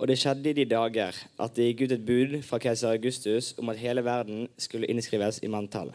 Og 0.00 0.08
det 0.08 0.16
skjedde 0.16 0.48
i 0.48 0.56
de 0.56 0.64
dager 0.64 1.12
at 1.12 1.56
det 1.56 1.66
gikk 1.66 1.82
ut 1.84 1.92
et 1.92 2.04
bud 2.08 2.38
fra 2.46 2.56
keiser 2.62 2.94
Augustus 2.94 3.50
om 3.60 3.68
at 3.68 3.80
hele 3.82 4.00
verden 4.00 4.46
skulle 4.56 4.88
innskrives 4.88 5.42
i 5.44 5.50
manntall. 5.52 5.90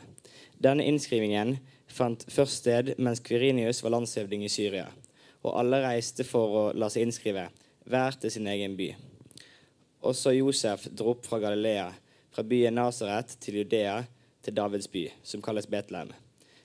Denne 0.62 0.86
innskrivingen 0.86 1.56
fant 1.90 2.22
først 2.30 2.62
sted 2.62 2.92
mens 3.02 3.24
Kvirinius 3.26 3.82
var 3.82 3.96
landshøvding 3.96 4.46
i 4.46 4.52
Syria, 4.54 4.86
og 5.42 5.58
alle 5.58 5.82
reiste 5.88 6.26
for 6.28 6.54
å 6.60 6.64
la 6.78 6.92
seg 6.94 7.08
innskrive, 7.08 7.48
hver 7.90 8.20
til 8.22 8.36
sin 8.36 8.52
egen 8.54 8.78
by. 8.78 8.92
Også 10.06 10.36
Josef 10.38 10.86
dro 10.94 11.16
opp 11.16 11.26
fra 11.26 11.42
Galilea, 11.42 11.90
fra 12.30 12.46
byen 12.46 12.78
Nasaret 12.78 13.34
til 13.42 13.64
Judea, 13.64 14.04
til 14.46 14.54
Davids 14.54 14.90
by, 14.92 15.08
som 15.26 15.42
kalles 15.42 15.66
Betlehem, 15.66 16.14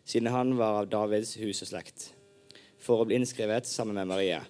siden 0.04 0.28
han 0.28 0.58
var 0.60 0.82
av 0.82 0.92
Davids 0.92 1.38
hus 1.40 1.64
og 1.64 1.72
slekt, 1.72 2.10
for 2.76 3.00
å 3.00 3.08
bli 3.08 3.16
innskrevet 3.16 3.64
sammen 3.64 3.96
med 3.96 4.12
Maria, 4.12 4.42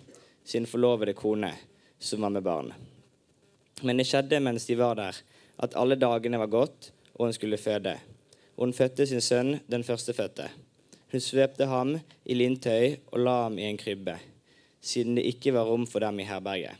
sin 0.42 0.66
forlovede 0.66 1.14
kone, 1.14 1.54
som 2.00 2.24
var 2.24 2.32
med 2.34 2.42
barn. 2.42 2.72
Men 3.84 4.00
det 4.00 4.08
skjedde 4.08 4.40
mens 4.40 4.66
de 4.66 4.76
var 4.80 4.96
der, 4.98 5.16
at 5.60 5.76
alle 5.76 5.96
dagene 6.00 6.40
var 6.40 6.50
gått, 6.52 6.90
og 7.14 7.28
hun 7.28 7.36
skulle 7.36 7.60
føde. 7.60 7.94
Og 8.56 8.66
hun 8.66 8.76
fødte 8.76 9.06
sin 9.06 9.22
sønn, 9.24 9.58
den 9.68 9.84
førstefødte. 9.84 10.48
Hun 11.12 11.22
svøpte 11.22 11.68
ham 11.68 11.96
i 12.24 12.36
lintøy 12.36 12.96
og 13.12 13.18
la 13.24 13.36
ham 13.44 13.58
i 13.58 13.66
en 13.68 13.78
krybbe, 13.80 14.16
siden 14.80 15.18
det 15.18 15.26
ikke 15.28 15.54
var 15.56 15.68
rom 15.68 15.86
for 15.90 16.04
dem 16.04 16.20
i 16.22 16.28
herberget. 16.28 16.78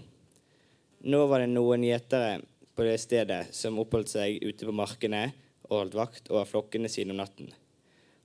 Nå 1.01 1.25
var 1.29 1.43
det 1.43 1.53
noen 1.53 1.85
gjetere 1.85 2.41
på 2.77 2.85
det 2.85 2.99
stedet 3.01 3.43
som 3.57 3.79
oppholdt 3.81 4.13
seg 4.13 4.41
ute 4.45 4.69
på 4.69 4.77
markene 4.77 5.31
og 5.69 5.77
holdt 5.79 5.97
vakt 5.99 6.31
over 6.33 6.49
flokkene 6.49 6.89
sine 6.93 7.15
om 7.15 7.21
natten. 7.21 7.51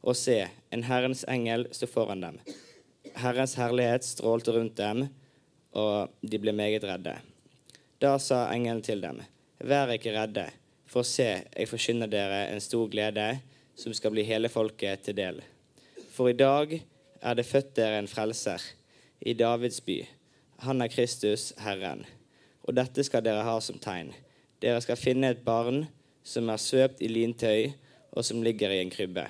Og 0.05 0.17
se, 0.20 0.38
en 0.72 0.86
Herrens 0.86 1.23
engel 1.31 1.66
sto 1.73 1.88
foran 1.89 2.22
dem. 2.22 2.39
Herrens 3.16 3.55
herlighet 3.58 4.05
strålte 4.05 4.53
rundt 4.53 4.77
dem, 4.77 5.08
og 5.75 6.13
de 6.23 6.39
ble 6.41 6.53
meget 6.55 6.85
redde. 6.88 7.17
Da 8.02 8.16
sa 8.20 8.47
engelen 8.53 8.83
til 8.83 9.03
dem, 9.03 9.21
Vær 9.59 9.91
ikke 9.93 10.13
redde, 10.16 10.49
for 10.86 11.08
se, 11.08 11.27
jeg 11.55 11.69
forkynner 11.69 12.11
dere 12.11 12.50
en 12.52 12.61
stor 12.61 12.89
glede 12.91 13.39
som 13.75 13.94
skal 13.95 14.11
bli 14.13 14.23
hele 14.27 14.52
folket 14.52 15.05
til 15.08 15.16
del. 15.17 15.39
For 16.11 16.31
i 16.31 16.38
dag 16.38 16.77
er 17.22 17.35
det 17.35 17.47
født 17.47 17.75
dere 17.75 18.00
en 18.00 18.11
frelser 18.11 18.61
i 19.22 19.33
Davids 19.33 19.81
by. 19.81 20.02
Han 20.67 20.81
er 20.81 20.91
Kristus, 20.91 21.53
Herren. 21.59 22.05
Og 22.63 22.75
dette 22.75 23.03
skal 23.03 23.23
dere 23.25 23.44
ha 23.47 23.57
som 23.61 23.80
tegn. 23.81 24.13
Dere 24.61 24.81
skal 24.83 25.00
finne 25.00 25.33
et 25.33 25.44
barn 25.45 25.85
som 26.25 26.50
er 26.50 26.61
svøpt 26.61 27.03
i 27.05 27.09
lintøy, 27.11 27.73
og 28.16 28.23
som 28.25 28.44
ligger 28.44 28.72
i 28.72 28.80
en 28.81 28.94
krybbe. 28.94 29.28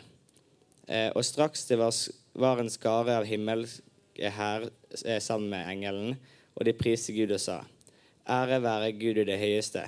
Eh, 0.87 1.09
og 1.15 1.25
straks 1.25 1.65
det 1.65 1.79
var, 1.81 1.93
var 2.37 2.61
en 2.61 2.69
skare 2.69 3.17
av 3.17 3.25
himmelske 3.25 4.31
hær 4.37 4.67
eh, 4.69 5.19
sammen 5.19 5.49
med 5.49 5.65
engelen, 5.71 6.19
og 6.55 6.65
de 6.65 6.73
priste 6.73 7.13
Gud 7.13 7.31
og 7.31 7.39
sa:" 7.39 7.63
Ære 8.27 8.61
være 8.61 8.91
Gud 8.97 9.19
i 9.21 9.25
det 9.27 9.37
høyeste, 9.37 9.83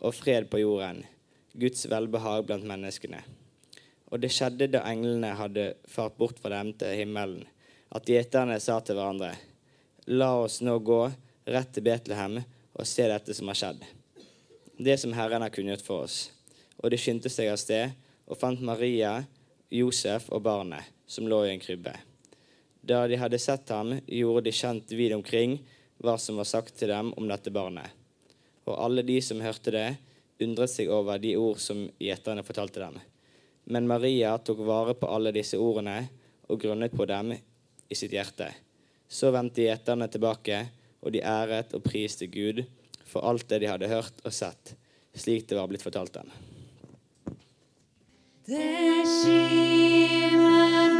og 0.00 0.14
fred 0.14 0.48
på 0.50 0.58
jorden, 0.58 1.04
Guds 1.54 1.86
velbehag 1.90 2.46
blant 2.46 2.66
menneskene. 2.66 3.20
Og 4.10 4.22
det 4.22 4.32
skjedde 4.34 4.66
da 4.72 4.82
englene 4.88 5.36
hadde 5.38 5.74
fart 5.86 6.16
bort 6.18 6.40
fra 6.42 6.50
dem 6.56 6.72
til 6.72 6.96
himmelen, 6.96 7.44
at 7.94 8.08
gjeterne 8.08 8.58
sa 8.60 8.80
til 8.80 8.98
hverandre:" 8.98 9.36
La 10.08 10.30
oss 10.40 10.62
nå 10.64 10.78
gå 10.78 11.02
rett 11.46 11.72
til 11.72 11.84
Betlehem 11.84 12.38
og 12.74 12.86
se 12.86 13.04
dette 13.10 13.34
som 13.34 13.48
har 13.50 13.58
skjedd, 13.60 13.82
det 14.78 14.96
som 15.00 15.12
Herren 15.12 15.42
har 15.44 15.52
kunngjort 15.52 15.84
for 15.84 16.06
oss. 16.06 16.30
Og 16.78 16.90
de 16.90 16.96
skyndte 16.96 17.28
seg 17.28 17.50
av 17.52 17.58
sted 17.60 17.92
og 18.26 18.38
fant 18.40 18.62
Maria, 18.64 19.24
Josef 19.70 20.30
og 20.32 20.42
barnet, 20.46 20.86
som 21.06 21.28
lå 21.28 21.42
i 21.44 21.52
en 21.52 21.60
krybbe. 21.60 21.92
Da 22.80 23.02
de 23.10 23.18
hadde 23.20 23.40
sett 23.42 23.68
ham, 23.68 23.98
gjorde 24.06 24.46
de 24.46 24.54
kjent 24.54 24.94
vid 24.96 25.12
omkring 25.12 25.58
hva 26.02 26.16
som 26.18 26.38
var 26.38 26.48
sagt 26.48 26.76
til 26.78 26.90
dem 26.92 27.12
om 27.18 27.28
dette 27.28 27.52
barnet. 27.54 27.90
Og 28.68 28.76
alle 28.76 29.02
de 29.06 29.18
som 29.24 29.40
hørte 29.42 29.72
det, 29.74 29.88
undret 30.42 30.70
seg 30.70 30.90
over 30.92 31.18
de 31.18 31.34
ord 31.40 31.58
som 31.62 31.86
gjeterne 31.98 32.44
fortalte 32.46 32.82
dem. 32.84 32.98
Men 33.68 33.88
Maria 33.90 34.36
tok 34.38 34.62
vare 34.64 34.94
på 34.96 35.10
alle 35.10 35.32
disse 35.34 35.58
ordene 35.60 36.08
og 36.48 36.60
grunnet 36.62 36.94
på 36.96 37.04
dem 37.08 37.34
i 37.34 37.96
sitt 37.98 38.14
hjerte. 38.14 38.48
Så 39.08 39.32
vendte 39.34 39.64
gjeterne 39.64 40.08
tilbake, 40.12 40.66
og 41.00 41.12
de 41.14 41.22
æret 41.22 41.74
og 41.76 41.84
priste 41.84 42.26
Gud 42.26 42.64
for 43.08 43.24
alt 43.24 43.48
det 43.48 43.62
de 43.62 43.70
hadde 43.70 43.88
hørt 43.90 44.20
og 44.24 44.32
sett, 44.34 44.74
slik 45.16 45.48
det 45.48 45.56
var 45.58 45.68
blitt 45.70 45.84
fortalt 45.84 46.18
dem. 46.18 46.28
Det 48.48 49.04
skimer 49.08 50.97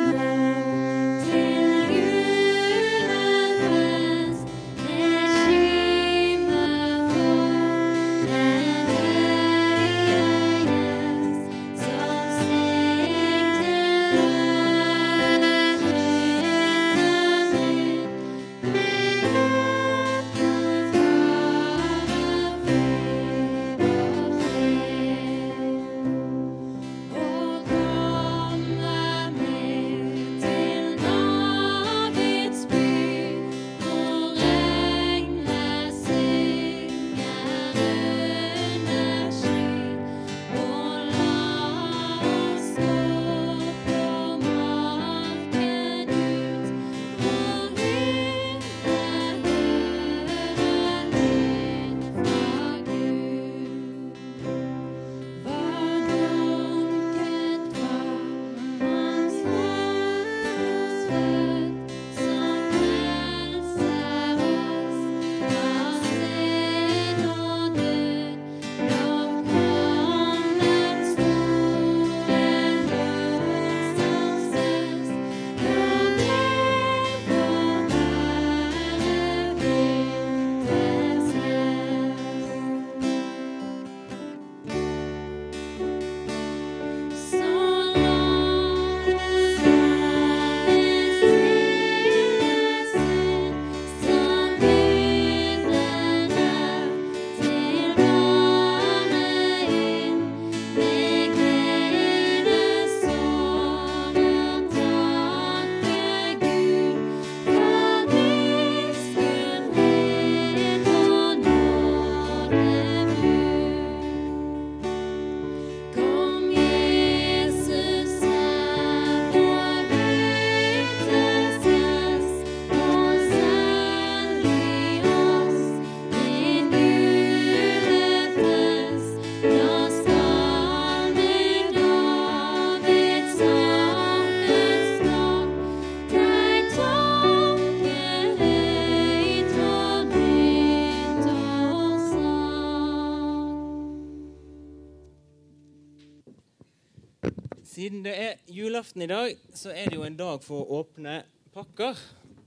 Siden 147.68 148.00
det 148.00 148.14
er 148.16 148.38
julaften 148.48 149.02
i 149.04 149.10
dag, 149.10 149.34
så 149.52 149.68
er 149.76 149.90
det 149.90 149.98
jo 149.98 150.06
en 150.06 150.16
dag 150.16 150.40
for 150.44 150.62
å 150.64 150.78
åpne 150.80 151.18
pakker. 151.52 151.98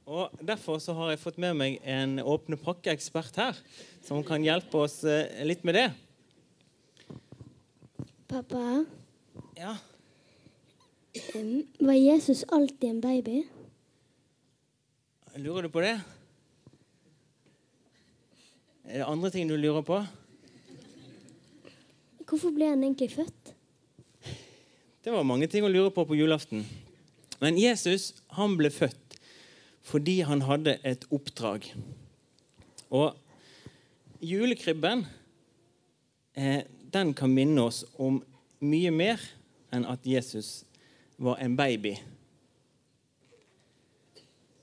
Og 0.09 0.33
Derfor 0.41 0.79
så 0.81 0.95
har 0.97 1.11
jeg 1.11 1.21
fått 1.21 1.37
med 1.41 1.53
meg 1.59 1.77
en 1.85 2.17
åpne 2.25 2.57
pakke-ekspert 2.57 3.37
her, 3.37 3.59
som 4.01 4.23
kan 4.25 4.41
hjelpe 4.41 4.81
oss 4.81 5.03
eh, 5.05 5.43
litt 5.45 5.61
med 5.67 5.77
det. 5.77 5.85
Pappa, 8.31 8.83
Ja, 9.59 9.75
var 11.83 11.97
Jesus 11.99 12.43
alltid 12.47 12.89
en 12.89 13.01
baby? 13.03 13.41
Lurer 15.35 15.67
du 15.67 15.69
på 15.69 15.83
det? 15.83 15.97
Er 18.87 19.03
det 19.03 19.07
andre 19.07 19.29
ting 19.29 19.51
du 19.51 19.57
lurer 19.59 19.83
på? 19.85 20.01
Hvorfor 22.25 22.55
ble 22.55 22.71
han 22.71 22.83
egentlig 22.83 23.11
født? 23.11 23.51
Det 25.01 25.09
var 25.09 25.25
mange 25.25 25.47
ting 25.49 25.65
å 25.65 25.69
lure 25.71 25.89
på 25.89 26.03
på 26.05 26.13
julaften. 26.13 26.61
Men 27.41 27.55
Jesus 27.57 28.11
han 28.37 28.53
ble 28.59 28.69
født 28.69 29.15
fordi 29.81 30.19
han 30.21 30.43
hadde 30.45 30.75
et 30.85 31.07
oppdrag. 31.09 31.65
Og 32.93 33.17
julekrybben 34.21 35.01
eh, 36.37 36.67
den 36.93 37.15
kan 37.17 37.33
minne 37.33 37.63
oss 37.65 37.81
om 37.97 38.19
mye 38.61 38.91
mer 38.93 39.23
enn 39.73 39.87
at 39.89 40.05
Jesus 40.05 40.67
var 41.17 41.41
en 41.41 41.57
baby. 41.57 41.95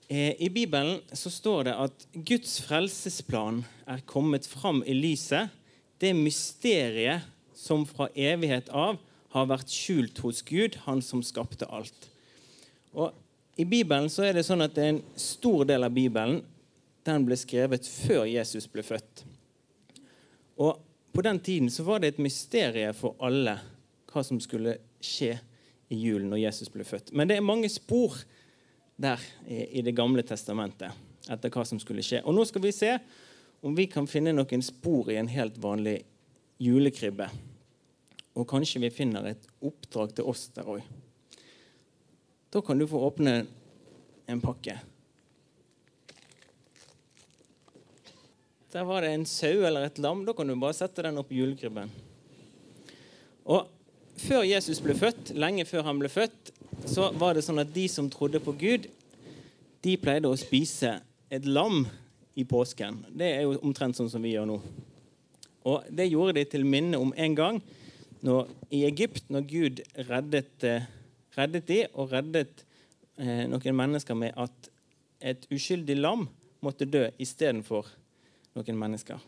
Eh, 0.06 0.38
I 0.38 0.52
Bibelen 0.54 1.02
så 1.10 1.34
står 1.34 1.66
det 1.66 1.76
at 1.82 2.06
Guds 2.14 2.60
frelsesplan 2.62 3.64
er 3.90 4.06
kommet 4.06 4.46
fram 4.46 4.84
i 4.86 4.94
lyset. 4.94 5.50
Det 5.98 6.14
mysteriet 6.14 7.26
som 7.58 7.82
fra 7.90 8.06
evighet 8.14 8.70
av 8.70 9.02
har 9.34 9.48
vært 9.50 9.72
skjult 9.72 10.20
hos 10.24 10.42
Gud, 10.46 10.78
han 10.86 11.02
som 11.04 11.22
skapte 11.24 11.68
alt. 11.68 12.08
Og 12.96 13.12
I 13.60 13.66
Bibelen 13.68 14.08
så 14.12 14.24
er 14.28 14.38
det 14.38 14.46
sånn 14.46 14.64
at 14.64 14.78
en 14.80 15.02
stor 15.18 15.66
del 15.68 15.84
av 15.84 15.94
Bibelen 15.94 16.40
den 17.08 17.24
ble 17.26 17.36
skrevet 17.38 17.86
før 17.88 18.26
Jesus 18.28 18.68
ble 18.70 18.84
født. 18.84 19.24
Og 20.58 20.84
På 21.18 21.22
den 21.24 21.40
tiden 21.40 21.70
så 21.72 21.82
var 21.82 21.98
det 21.98 22.12
et 22.12 22.18
mysterium 22.22 22.94
for 22.94 23.16
alle 23.24 23.56
hva 24.12 24.20
som 24.22 24.38
skulle 24.38 24.76
skje 25.02 25.32
i 25.90 25.96
julen 25.98 26.28
når 26.30 26.42
Jesus 26.44 26.68
ble 26.70 26.84
født. 26.86 27.10
Men 27.16 27.26
det 27.26 27.38
er 27.38 27.42
mange 27.42 27.66
spor 27.72 28.14
der 28.94 29.18
i 29.48 29.82
Det 29.82 29.96
gamle 29.96 30.22
testamentet 30.22 30.92
etter 31.30 31.50
hva 31.50 31.64
som 31.66 31.80
skulle 31.80 32.04
skje. 32.04 32.20
Og 32.22 32.36
Nå 32.36 32.44
skal 32.46 32.62
vi 32.62 32.72
se 32.76 32.92
om 33.62 33.74
vi 33.74 33.88
kan 33.90 34.06
finne 34.06 34.34
noen 34.36 34.62
spor 34.62 35.10
i 35.10 35.18
en 35.18 35.30
helt 35.32 35.58
vanlig 35.58 36.02
julekrybbe. 36.62 37.28
Og 38.38 38.46
kanskje 38.46 38.82
vi 38.84 38.94
finner 38.94 39.32
et 39.32 39.48
oppdrag 39.66 40.14
til 40.14 40.28
oss 40.30 40.46
der 40.54 40.68
òg. 40.70 40.84
Da 42.54 42.62
kan 42.64 42.78
du 42.78 42.86
få 42.88 43.00
åpne 43.08 43.40
en 44.30 44.40
pakke. 44.40 44.76
Der 48.72 48.84
var 48.86 49.02
det 49.02 49.10
en 49.16 49.26
sau 49.26 49.64
eller 49.66 49.88
et 49.88 49.98
lam. 49.98 50.22
Da 50.24 50.32
kan 50.36 50.46
du 50.46 50.54
bare 50.54 50.76
sette 50.76 51.02
den 51.02 51.18
opp 51.18 51.32
i 51.32 51.40
julekrybben. 51.40 51.90
Og 53.48 53.66
før 54.20 54.44
Jesus 54.46 54.80
ble 54.84 54.94
født, 54.96 55.32
lenge 55.34 55.64
før 55.66 55.86
han 55.88 55.98
ble 55.98 56.10
født, 56.12 56.52
så 56.86 57.08
var 57.18 57.34
det 57.34 57.42
sånn 57.46 57.58
at 57.62 57.72
de 57.74 57.88
som 57.90 58.10
trodde 58.12 58.40
på 58.44 58.54
Gud, 58.60 58.86
de 59.82 59.96
pleide 59.98 60.30
å 60.30 60.38
spise 60.38 60.98
et 61.32 61.48
lam 61.48 61.86
i 62.38 62.44
påsken. 62.46 63.02
Det 63.08 63.32
er 63.34 63.46
jo 63.46 63.58
omtrent 63.64 63.98
sånn 63.98 64.10
som 64.12 64.22
vi 64.22 64.36
gjør 64.36 64.46
nå. 64.52 64.60
Og 65.68 65.90
Det 65.90 66.06
gjorde 66.06 66.38
de 66.38 66.46
til 66.52 66.64
minne 66.68 67.00
om 67.00 67.10
en 67.16 67.36
gang 67.36 67.60
når, 68.26 68.48
i 68.74 68.82
Egypt, 68.88 69.28
når 69.30 69.46
Gud 69.46 69.82
reddet, 70.08 70.64
eh, 70.66 70.86
reddet 71.38 71.68
de 71.68 71.78
og 71.94 72.12
reddet 72.12 72.64
eh, 73.18 73.46
noen 73.50 73.78
mennesker 73.78 74.18
med 74.18 74.34
at 74.38 74.70
et 75.20 75.46
uskyldig 75.54 75.98
lam 75.98 76.26
måtte 76.64 76.88
dø 76.88 77.04
istedenfor 77.22 77.86
noen 78.58 78.80
mennesker. 78.80 79.22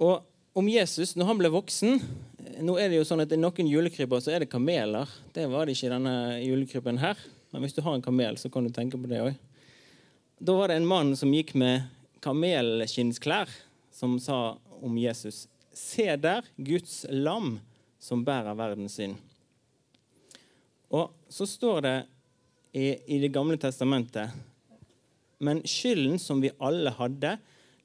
Og 0.00 0.24
om 0.56 0.68
Jesus, 0.72 1.12
når 1.16 1.28
han 1.28 1.40
ble 1.40 1.52
voksen 1.52 2.00
eh, 2.00 2.62
Nå 2.64 2.74
er 2.80 2.90
det 2.90 2.98
jo 2.98 3.04
sånn 3.08 3.22
at 3.24 3.32
i 3.32 3.40
noen 3.40 3.68
julekrybber 3.68 4.20
så 4.24 4.34
er 4.34 4.44
det 4.44 4.52
kameler. 4.52 5.08
Det 5.36 5.46
var 5.48 5.66
det 5.66 5.76
ikke 5.76 5.88
i 5.88 5.94
denne 5.94 6.16
julekrybben 6.44 7.00
her. 7.00 7.20
Men 7.50 7.64
hvis 7.64 7.76
du 7.76 7.82
har 7.84 7.96
en 7.96 8.04
kamel, 8.04 8.36
så 8.38 8.50
kan 8.52 8.64
du 8.64 8.72
tenke 8.72 8.98
på 9.00 9.08
det 9.10 9.22
òg. 9.24 9.38
Da 10.40 10.56
var 10.56 10.70
det 10.70 10.78
en 10.80 10.88
mann 10.88 11.12
som 11.18 11.32
gikk 11.34 11.52
med 11.58 11.88
kamelskinnsklær, 12.24 13.50
som 13.92 14.16
sa 14.22 14.56
om 14.80 14.96
Jesus 15.00 15.49
Se 15.72 16.16
der, 16.16 16.46
Guds 16.56 17.04
lam 17.10 17.58
som 18.00 18.24
bærer 18.24 18.56
verden 18.58 18.88
sin. 18.88 19.16
Og 20.90 21.12
så 21.30 21.46
står 21.46 21.80
det 21.84 21.96
i, 22.72 22.96
i 23.06 23.18
Det 23.22 23.30
gamle 23.34 23.58
testamentet 23.58 24.30
Men 25.38 25.62
skylden 25.66 26.18
som 26.18 26.40
vi 26.42 26.50
alle 26.58 26.90
hadde, 26.94 27.36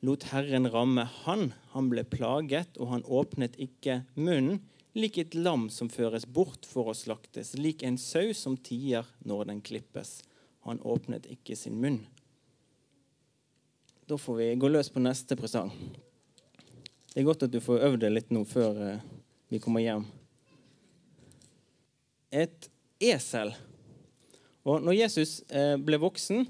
lot 0.05 0.25
Herren 0.31 0.67
ramme 0.69 1.05
han. 1.23 1.51
Han 1.73 1.89
ble 1.89 2.03
plaget, 2.03 2.77
og 2.77 2.91
han 2.91 3.05
åpnet 3.05 3.55
ikke 3.61 4.01
munnen, 4.15 4.59
lik 4.95 5.17
et 5.19 5.35
lam 5.35 5.69
som 5.71 5.89
føres 5.91 6.25
bort 6.25 6.67
for 6.67 6.91
å 6.91 6.95
slaktes, 6.95 7.53
lik 7.59 7.83
en 7.83 7.97
sau 7.99 8.33
som 8.35 8.57
tier 8.57 9.07
når 9.27 9.49
den 9.51 9.61
klippes. 9.65 10.19
Han 10.67 10.81
åpnet 10.83 11.27
ikke 11.31 11.55
sin 11.59 11.79
munn. 11.81 12.01
Da 14.05 14.17
får 14.21 14.37
vi 14.37 14.49
gå 14.61 14.69
løs 14.69 14.91
på 14.93 15.01
neste 15.01 15.37
presang. 15.39 15.71
Det 17.15 17.21
er 17.21 17.29
godt 17.29 17.45
at 17.45 17.51
du 17.53 17.61
får 17.63 17.83
øvd 17.87 18.01
deg 18.03 18.11
litt 18.11 18.31
nå 18.35 18.41
før 18.43 18.79
eh, 18.83 19.03
vi 19.47 19.59
kommer 19.63 19.79
hjem. 19.79 20.01
Et 22.35 22.65
esel. 22.99 23.53
Og 24.67 24.83
når 24.83 24.97
Jesus 24.97 25.37
eh, 25.47 25.77
ble 25.79 25.95
voksen, 26.03 26.43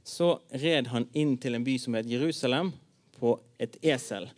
så 0.00 0.30
red 0.56 0.88
han 0.88 1.04
inn 1.12 1.34
til 1.36 1.58
en 1.58 1.66
by 1.66 1.74
som 1.82 1.98
het 1.98 2.08
Jerusalem, 2.08 2.70
på 3.12 3.34
et 3.60 3.76
esel. 3.84 4.30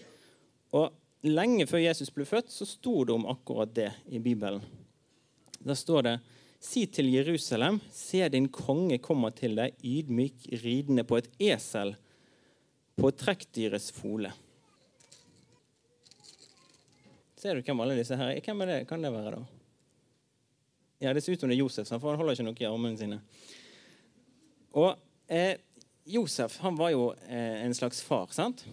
Og 0.74 0.90
lenge 1.30 1.68
før 1.70 1.84
Jesus 1.84 2.10
ble 2.10 2.26
født, 2.26 2.50
så 2.50 2.66
sto 2.66 2.96
det 3.06 3.14
om 3.14 3.28
akkurat 3.30 3.70
det 3.78 3.92
i 4.10 4.18
Bibelen. 4.18 4.66
Da 5.62 5.78
står 5.78 6.08
det 6.08 6.16
Si 6.58 6.88
til 6.90 7.12
Jerusalem, 7.14 7.78
se 7.94 8.26
din 8.34 8.50
konge 8.50 8.98
kommer 8.98 9.30
til 9.30 9.54
deg, 9.62 9.78
ydmyk 9.78 10.50
ridende 10.64 11.06
på 11.06 11.22
et 11.22 11.30
esel, 11.52 11.94
på 12.98 13.14
trekkdyrets 13.14 13.92
fole. 13.94 14.34
Ser 17.38 17.54
du 17.54 17.62
hvem 17.62 17.80
alle 17.84 17.94
disse 18.00 18.16
her 18.18 18.32
er? 18.32 18.42
Hvem 18.42 18.64
er 18.64 18.72
det? 18.72 18.88
kan 18.90 19.02
det 19.02 19.12
være, 19.14 19.36
da? 19.36 19.42
Ja, 21.00 21.12
Det 21.14 21.22
ser 21.22 21.32
ut 21.32 21.40
som 21.40 21.48
det 21.48 21.54
er 21.54 21.62
Josef, 21.62 21.86
for 21.86 22.10
han 22.10 22.18
holder 22.18 22.34
ikke 22.34 22.46
noe 22.48 22.58
i 22.58 22.66
armene 22.66 22.98
sine. 22.98 23.20
Og 24.74 24.96
eh, 25.30 25.54
Josef 26.06 26.58
han 26.64 26.74
var 26.78 26.90
jo 26.90 27.12
eh, 27.28 27.62
en 27.62 27.74
slags 27.74 28.02
far, 28.02 28.26
sant? 28.34 28.64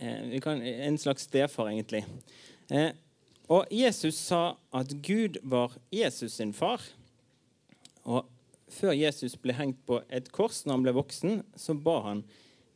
Eh, 0.00 0.40
kan, 0.40 0.62
en 0.62 0.98
slags 0.98 1.28
stefar, 1.28 1.68
egentlig. 1.68 2.06
Eh, 2.72 2.96
og 3.52 3.68
Jesus 3.74 4.16
sa 4.16 4.54
at 4.72 4.94
Gud 5.04 5.36
var 5.42 5.76
Jesus 5.92 6.38
sin 6.38 6.54
far. 6.56 6.80
Og 8.08 8.24
før 8.72 8.96
Jesus 8.96 9.36
ble 9.36 9.52
hengt 9.58 9.82
på 9.84 10.00
et 10.08 10.32
kors 10.32 10.62
når 10.64 10.78
han 10.78 10.86
ble 10.86 10.96
voksen, 10.96 11.42
så 11.58 11.76
ba 11.76 11.98
han 12.06 12.24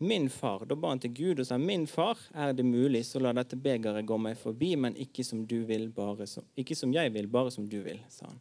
min 0.05 0.29
far. 0.31 0.67
Da 0.69 0.77
ba 0.77 0.93
han 0.93 1.01
til 1.03 1.15
Gud 1.17 1.41
og 1.41 1.49
sa 1.49 1.59
min 1.59 1.87
far, 1.91 2.21
er 2.35 2.53
det 2.53 2.67
mulig, 2.67 3.05
så 3.09 3.23
la 3.23 3.33
dette 3.37 3.57
begeret 3.61 4.07
gå 4.07 4.19
meg 4.21 4.37
forbi, 4.39 4.75
men 4.77 4.97
ikke 5.01 5.25
som, 5.27 5.45
du 5.49 5.63
vil, 5.69 5.89
bare 5.95 6.29
som, 6.31 6.47
ikke 6.61 6.77
som 6.79 6.93
jeg 6.95 7.13
vil, 7.15 7.31
bare 7.31 7.53
som 7.55 7.67
du 7.69 7.81
vil, 7.85 8.01
sa 8.13 8.29
han. 8.29 8.41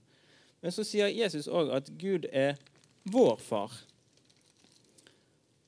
Men 0.64 0.72
så 0.72 0.86
sier 0.88 1.12
Jesus 1.12 1.50
òg 1.52 1.74
at 1.76 1.90
Gud 2.00 2.28
er 2.32 2.60
vår 3.12 3.40
far. 3.44 3.74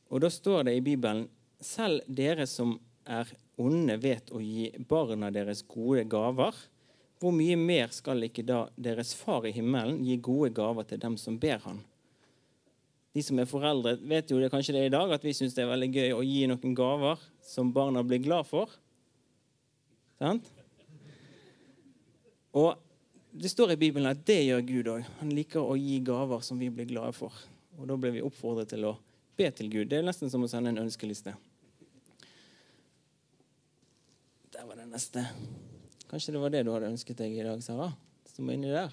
Og 0.07 0.21
da 0.23 0.29
står 0.31 0.67
det 0.67 0.77
i 0.77 0.85
Bibelen 0.85 1.25
selv 1.59 2.05
dere 2.07 2.45
som 2.47 2.77
er 3.05 3.31
onde, 3.59 3.97
vet 3.99 4.31
å 4.31 4.39
gi 4.43 4.69
barna 4.89 5.31
deres 5.33 5.63
gode 5.67 6.05
gaver. 6.11 6.55
Hvor 7.19 7.35
mye 7.35 7.57
mer 7.59 7.91
skal 7.95 8.23
ikke 8.27 8.45
da 8.47 8.65
deres 8.75 9.13
far 9.17 9.47
i 9.47 9.53
himmelen 9.55 10.03
gi 10.05 10.17
gode 10.23 10.51
gaver 10.55 10.87
til 10.87 11.01
dem 11.01 11.19
som 11.19 11.39
ber 11.41 11.63
han? 11.65 11.83
De 13.15 13.23
som 13.23 13.39
er 13.39 13.47
foreldre, 13.47 13.95
vet 14.03 14.31
jo 14.31 14.41
det 14.41 14.51
kanskje 14.51 14.75
det 14.75 14.81
er 14.83 14.89
i 14.89 14.95
dag 14.95 15.13
at 15.15 15.23
vi 15.23 15.31
syns 15.35 15.55
det 15.55 15.63
er 15.63 15.71
veldig 15.71 15.87
gøy 15.93 16.15
å 16.17 16.23
gi 16.25 16.41
noen 16.51 16.73
gaver 16.75 17.21
som 17.47 17.71
barna 17.71 18.03
blir 18.03 18.19
glad 18.25 18.43
for. 18.49 18.73
Sant? 20.19 20.49
Og 22.55 22.75
det 23.35 23.51
står 23.51 23.73
i 23.73 23.79
Bibelen 23.79 24.07
at 24.11 24.23
det 24.27 24.41
gjør 24.45 24.67
Gud 24.67 24.89
òg. 24.91 25.07
Han 25.21 25.31
liker 25.35 25.63
å 25.63 25.77
gi 25.79 25.97
gaver 26.03 26.43
som 26.43 26.59
vi 26.59 26.69
blir 26.71 26.87
glade 26.91 27.15
for. 27.15 27.31
Og 27.79 27.87
da 27.87 27.97
blir 27.99 28.15
vi 28.15 28.23
oppfordret 28.23 28.71
til 28.71 28.87
å 28.87 28.93
be 29.35 29.49
til 29.51 29.71
Gud. 29.71 29.89
Det 29.91 29.99
er 29.99 30.07
nesten 30.07 30.31
som 30.31 30.43
å 30.43 30.51
sende 30.51 30.71
en 30.71 30.83
ønskeliste. 30.85 31.35
Der 34.55 34.67
var 34.67 34.79
det 34.79 34.87
neste. 34.91 35.25
Kanskje 36.11 36.35
det 36.35 36.43
var 36.43 36.51
det 36.51 36.63
du 36.63 36.71
hadde 36.71 36.91
ønsket 36.91 37.19
deg 37.19 37.35
i 37.35 37.47
dag, 37.47 37.63
Sara? 37.63 37.89
Som 38.31 38.47
er 38.51 38.59
inni 38.59 38.71
der. 38.71 38.91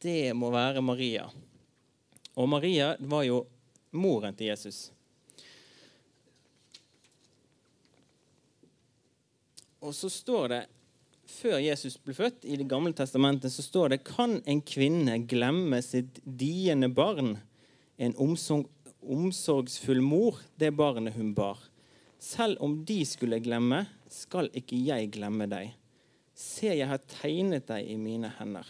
Det 0.00 0.32
må 0.32 0.48
være 0.52 0.80
Maria. 0.80 1.26
Og 2.40 2.48
Maria 2.48 2.94
var 3.00 3.26
jo 3.26 3.42
moren 3.92 4.36
til 4.36 4.48
Jesus. 4.48 4.88
Og 9.80 9.92
så 9.96 10.08
står 10.12 10.48
det 10.52 10.60
før 11.30 11.60
Jesus 11.62 11.96
ble 12.02 12.14
født, 12.16 12.44
i 12.44 12.56
Det 12.58 12.66
gamle 12.68 12.92
testamentet, 12.96 13.52
så 13.52 13.62
står 13.62 13.92
det 13.92 14.04
Kan 14.04 14.40
en 14.46 14.60
kvinne 14.60 15.20
glemme 15.30 15.80
sitt 15.82 16.20
diende 16.24 16.88
barn, 16.88 17.36
en 17.96 18.16
omsorg, 18.16 18.66
omsorgsfull 19.00 20.02
mor, 20.04 20.40
det 20.56 20.72
barnet 20.76 21.14
hun 21.14 21.34
bar? 21.34 21.60
Selv 22.20 22.60
om 22.60 22.80
de 22.84 23.04
skulle 23.08 23.40
glemme, 23.40 23.86
skal 24.08 24.50
ikke 24.56 24.76
jeg 24.76 25.12
glemme 25.14 25.46
deg. 25.48 25.72
Se, 26.34 26.72
jeg 26.72 26.88
har 26.88 27.00
tegnet 27.20 27.68
deg 27.68 27.88
i 27.88 27.96
mine 28.00 28.32
hender. 28.38 28.66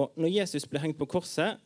Og 0.00 0.14
når 0.18 0.32
Jesus 0.32 0.66
ble 0.66 0.82
hengt 0.82 0.98
på 0.98 1.08
korset, 1.10 1.60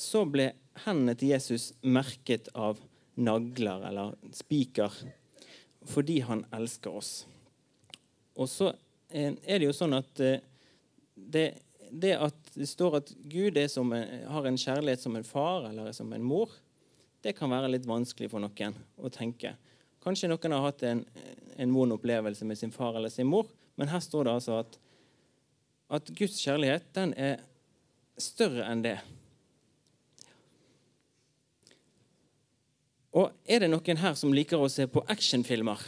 så 0.00 0.24
ble 0.26 0.50
hendene 0.84 1.14
til 1.18 1.34
Jesus 1.34 1.70
merket 1.82 2.48
av 2.56 2.80
nagler 3.20 3.84
eller 3.90 4.14
spiker 4.34 4.94
fordi 5.90 6.20
han 6.24 6.44
elsker 6.54 6.92
oss. 6.92 7.12
Og 8.36 8.48
så 8.48 8.70
eh, 9.08 9.32
er 9.32 9.60
det 9.60 9.68
jo 9.68 9.76
sånn 9.76 9.96
at 9.96 10.20
eh, 10.24 10.42
det, 11.14 11.46
det 11.90 12.14
at 12.16 12.52
det 12.54 12.68
står 12.68 12.98
at 13.00 13.12
Gud 13.32 13.58
som 13.72 13.92
har 13.92 14.48
en 14.48 14.60
kjærlighet 14.60 15.02
som 15.02 15.16
en 15.16 15.26
far 15.26 15.68
eller 15.70 15.92
som 15.96 16.12
en 16.12 16.24
mor, 16.24 16.52
det 17.20 17.34
kan 17.36 17.52
være 17.52 17.72
litt 17.72 17.88
vanskelig 17.88 18.30
for 18.32 18.42
noen 18.42 18.76
å 18.96 19.10
tenke. 19.12 19.54
Kanskje 20.00 20.30
noen 20.30 20.54
har 20.56 20.68
hatt 20.68 20.84
en, 20.88 21.02
en 21.60 21.74
vond 21.74 21.96
opplevelse 21.96 22.46
med 22.48 22.60
sin 22.60 22.72
far 22.72 22.96
eller 22.96 23.12
sin 23.12 23.28
mor, 23.28 23.50
men 23.76 23.90
her 23.92 24.00
står 24.04 24.26
det 24.28 24.36
altså 24.38 24.60
at, 24.62 24.78
at 25.90 26.10
Guds 26.14 26.38
kjærlighet 26.38 26.86
den 26.94 27.14
er 27.18 27.40
større 28.20 28.68
enn 28.70 28.84
det. 28.84 28.98
Og 33.10 33.32
er 33.50 33.64
det 33.64 33.70
noen 33.72 33.98
her 33.98 34.14
som 34.18 34.32
liker 34.34 34.60
å 34.62 34.70
se 34.70 34.86
på 34.86 35.02
actionfilmer? 35.10 35.82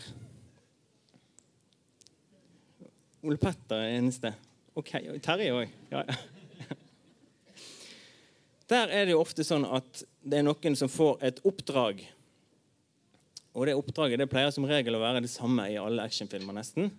Ole 3.22 3.38
Petter 3.38 3.78
er 3.78 4.00
eneste. 4.00 4.32
Ok, 4.74 4.96
Terje 5.22 5.52
òg. 5.54 5.74
Ja, 5.92 6.02
ja. 6.08 6.16
Der 8.72 8.88
er 8.88 9.04
det 9.04 9.12
jo 9.12 9.20
ofte 9.20 9.44
sånn 9.44 9.66
at 9.68 10.00
det 10.24 10.38
er 10.40 10.46
noen 10.46 10.76
som 10.78 10.90
får 10.90 11.20
et 11.28 11.40
oppdrag. 11.46 12.00
Og 13.52 13.68
det 13.68 13.76
oppdraget 13.76 14.22
det 14.22 14.30
pleier 14.32 14.50
som 14.54 14.64
regel 14.66 14.96
å 14.96 15.02
være 15.02 15.20
det 15.22 15.30
samme 15.30 15.66
i 15.68 15.76
alle 15.78 16.06
actionfilmer. 16.08 16.56
nesten. 16.56 16.90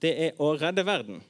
Det 0.00 0.12
er 0.28 0.38
å 0.40 0.52
redde 0.54 0.84
verden. 0.86 1.20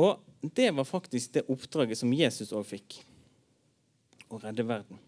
Og 0.00 0.20
det 0.56 0.70
var 0.72 0.88
faktisk 0.88 1.34
det 1.36 1.46
oppdraget 1.52 2.00
som 2.00 2.12
Jesus 2.16 2.54
òg 2.56 2.64
fikk. 2.64 3.00
Å 4.30 4.38
redde 4.40 4.64
verden. 4.64 5.00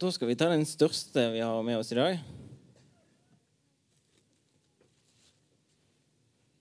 Da 0.00 0.10
skal 0.10 0.28
vi 0.28 0.36
ta 0.36 0.48
den 0.50 0.66
største 0.66 1.28
vi 1.32 1.44
har 1.44 1.62
med 1.62 1.78
oss 1.78 1.92
i 1.94 1.98
dag. 2.00 2.18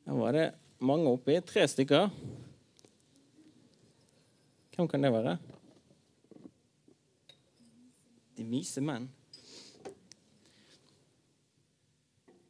Her 0.05 0.19
var 0.19 0.37
det 0.37 0.45
mange 0.83 1.09
oppi. 1.09 1.39
Tre 1.41 1.65
stykker. 1.67 2.11
Hvem 4.75 4.87
kan 4.91 5.01
det 5.01 5.11
være? 5.15 5.37
De 8.37 8.45
vise 8.49 8.81
menn. 8.85 9.09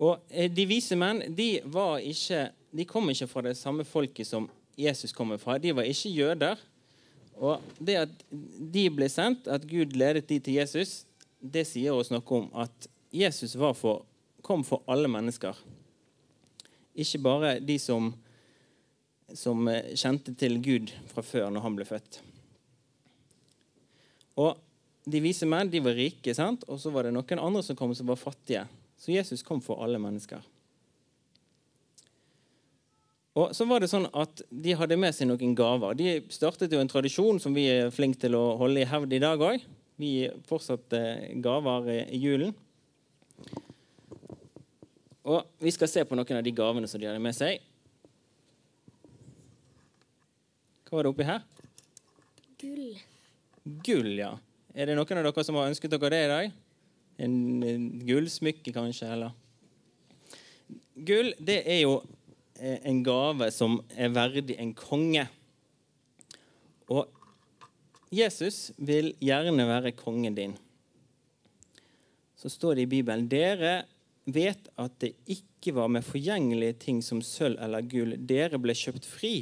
Og 0.04 0.20
eh, 0.30 0.50
De 0.52 0.66
vise 0.68 0.98
menn 1.00 1.22
de, 1.36 1.50
var 1.72 2.02
ikke, 2.04 2.48
de 2.74 2.86
kom 2.90 3.10
ikke 3.12 3.30
fra 3.30 3.44
det 3.46 3.58
samme 3.60 3.86
folket 3.86 4.28
som 4.28 4.48
Jesus 4.80 5.14
kommer 5.14 5.38
fra. 5.38 5.60
De 5.62 5.74
var 5.76 5.86
ikke 5.86 6.10
jøder. 6.10 6.62
Og 7.38 7.62
det 7.78 7.98
at 8.06 8.14
de 8.74 8.88
ble 8.94 9.10
sendt, 9.10 9.48
at 9.50 9.66
Gud 9.70 9.94
ledet 9.98 10.28
de 10.30 10.40
til 10.42 10.58
Jesus, 10.58 11.04
det 11.40 11.66
sier 11.70 11.94
oss 11.94 12.12
noe 12.14 12.24
om 12.38 12.50
at 12.64 12.90
Jesus 13.14 13.56
for, 13.78 14.06
kom 14.46 14.64
for 14.66 14.82
alle 14.90 15.10
mennesker. 15.12 15.58
Ikke 16.94 17.22
bare 17.22 17.56
de 17.62 17.78
som, 17.82 18.12
som 19.34 19.68
eh, 19.70 19.94
kjente 19.98 20.34
til 20.38 20.60
Gud 20.64 20.94
fra 21.10 21.26
før 21.26 21.50
når 21.54 21.66
han 21.66 21.78
ble 21.78 21.90
født. 21.90 22.22
Og 24.42 24.58
De 25.04 25.20
vise 25.20 25.44
menn 25.44 25.68
de 25.68 25.82
var 25.84 25.98
rike, 26.00 26.32
sant? 26.32 26.62
og 26.72 26.78
så 26.80 26.88
var 26.88 27.04
det 27.04 27.10
noen 27.12 27.40
andre 27.44 27.60
som 27.66 27.76
kom 27.76 27.92
som 27.92 28.08
var 28.08 28.16
fattige. 28.16 28.62
Så 28.96 29.12
Jesus 29.12 29.42
kom 29.44 29.60
for 29.60 29.84
alle 29.84 30.00
mennesker. 30.00 30.40
Og 33.34 33.54
så 33.58 33.66
var 33.66 33.82
det 33.82 33.90
sånn 33.90 34.06
at 34.14 34.44
De 34.50 34.76
hadde 34.78 34.98
med 35.00 35.16
seg 35.16 35.30
noen 35.30 35.56
gaver. 35.58 35.96
De 35.98 36.20
startet 36.34 36.74
jo 36.74 36.82
en 36.82 36.90
tradisjon 36.90 37.42
som 37.42 37.56
vi 37.56 37.66
er 37.72 37.94
flinke 37.94 38.22
til 38.22 38.38
å 38.38 38.44
holde 38.60 38.84
i 38.84 38.90
hevd 38.90 39.16
i 39.18 39.22
dag 39.24 39.42
òg. 39.42 39.64
Vi 39.98 40.14
fortsatte 40.50 41.00
gaver 41.42 41.90
i 42.06 42.20
julen. 42.22 42.54
Og 45.24 45.46
Vi 45.64 45.72
skal 45.74 45.90
se 45.90 46.04
på 46.06 46.18
noen 46.18 46.38
av 46.38 46.46
de 46.46 46.54
gavene 46.54 46.90
som 46.90 47.02
de 47.02 47.10
hadde 47.10 47.24
med 47.24 47.36
seg. 47.38 47.64
Hva 50.86 51.00
var 51.00 51.08
det 51.08 51.14
oppi 51.14 51.26
her? 51.26 51.46
Gull. 52.62 52.90
Gull, 53.86 54.12
ja. 54.20 54.34
Er 54.76 54.90
det 54.90 54.98
noen 54.98 55.22
av 55.22 55.26
dere 55.26 55.46
som 55.48 55.58
har 55.58 55.72
ønsket 55.72 55.94
dere 55.96 56.12
det 56.14 56.20
i 56.26 56.30
dag? 56.30 56.52
En, 57.24 57.34
en 57.66 57.88
gullsmykke, 58.06 58.74
kanskje? 58.76 59.10
eller? 59.16 59.34
Gull 60.94 61.32
det 61.42 61.64
er 61.66 61.82
jo 61.82 61.96
en 62.64 63.02
gave 63.04 63.50
som 63.52 63.82
er 64.00 64.14
verdig 64.16 64.56
en 64.62 64.72
konge. 64.78 65.26
Og 66.92 67.10
Jesus 68.14 68.72
vil 68.78 69.12
gjerne 69.24 69.66
være 69.68 69.96
kongen 69.98 70.38
din. 70.38 70.54
Så 72.40 72.52
står 72.52 72.78
det 72.78 72.86
i 72.86 72.94
Bibelen 72.98 73.28
dere 73.32 73.84
vet 74.24 74.70
at 74.80 74.96
det 75.04 75.14
ikke 75.32 75.74
var 75.76 75.90
med 75.92 76.06
forgjengelige 76.06 76.78
ting 76.86 77.02
som 77.04 77.22
sølv 77.24 77.60
eller 77.64 77.84
gull 77.88 78.16
dere 78.20 78.60
ble 78.62 78.76
kjøpt 78.78 79.08
fri. 79.08 79.36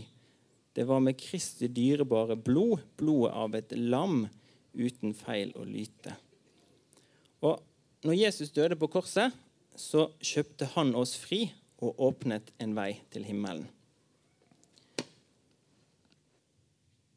Det 0.73 0.85
var 0.87 1.01
med 1.03 1.19
Kristi 1.19 1.67
dyrebare 1.67 2.37
blod, 2.39 2.81
blodet 2.97 3.33
av 3.35 3.57
et 3.57 3.73
lam 3.75 4.23
uten 4.73 5.13
feil 5.17 5.51
og 5.59 5.67
lyte. 5.67 6.15
Og 7.43 7.59
når 8.07 8.17
Jesus 8.17 8.53
døde 8.55 8.77
på 8.79 8.89
korset, 8.89 9.33
så 9.75 10.07
kjøpte 10.23 10.69
han 10.73 10.95
oss 10.97 11.17
fri 11.19 11.49
og 11.81 12.01
åpnet 12.09 12.51
en 12.61 12.75
vei 12.77 12.91
til 13.13 13.25
himmelen. 13.25 13.65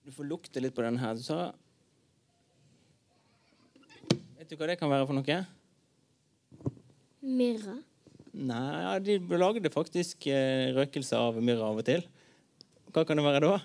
Du 0.04 0.12
får 0.12 0.28
lukte 0.28 0.60
litt 0.60 0.74
på 0.76 0.84
denne 0.84 1.00
her. 1.00 1.16
Så 1.20 1.38
Vet 4.38 4.50
du 4.50 4.58
hva 4.60 4.68
det 4.68 4.76
kan 4.80 4.90
være 4.92 5.06
for 5.08 5.16
noe? 5.16 5.36
Myrra. 7.24 7.78
Nei, 8.34 8.98
de 9.06 9.16
lagde 9.38 9.70
faktisk 9.72 10.26
eh, 10.28 10.72
røkelse 10.76 11.16
av 11.16 11.38
myrra 11.40 11.70
av 11.70 11.80
og 11.80 11.86
til. 11.86 12.04
Hva 12.92 13.04
kan 13.06 13.20
det 13.20 13.24
være 13.24 13.40
da? 13.46 13.56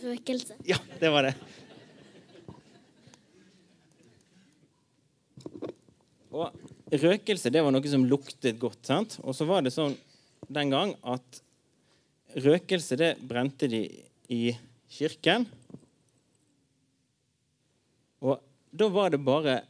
Røkelse. 0.00 0.56
Ja, 0.66 0.78
det 0.98 1.10
var 1.12 1.28
det. 1.28 1.34
Og 6.30 6.98
røkelse 7.04 7.52
det 7.52 7.62
var 7.62 7.74
noe 7.74 7.92
som 7.92 8.06
luktet 8.08 8.58
godt. 8.58 8.82
sant? 8.88 9.18
Og 9.22 9.36
så 9.36 9.46
var 9.46 9.62
det 9.62 9.74
sånn 9.76 9.94
den 10.50 10.72
gang 10.72 10.94
at 11.06 11.40
røkelse 12.40 12.98
det 12.98 13.14
brente 13.26 13.68
de 13.70 13.84
i 14.30 14.44
kirken. 14.90 15.46
Og 18.20 18.38
da 18.70 18.88
var 18.92 19.10
det 19.14 19.22
bare 19.24 19.60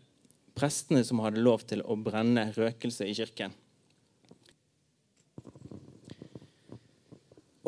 prestene 0.57 1.03
som 1.07 1.23
hadde 1.25 1.43
lov 1.45 1.65
til 1.69 1.85
å 1.85 1.97
brenne 1.97 2.51
røkelse 2.57 3.07
i 3.09 3.17
kirken. 3.17 3.55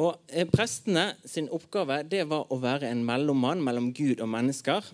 Og 0.02 0.16
eh, 0.32 0.48
Prestene 0.48 1.12
sin 1.28 1.50
oppgave 1.52 2.00
det 2.08 2.24
var 2.30 2.48
å 2.50 2.58
være 2.60 2.88
en 2.88 3.04
mellommann 3.06 3.62
mellom 3.64 3.90
Gud 3.96 4.22
og 4.24 4.30
mennesker. 4.32 4.88